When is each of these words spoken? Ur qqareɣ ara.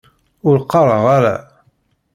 Ur 0.47 0.57
qqareɣ 0.63 1.03
ara. 1.17 1.35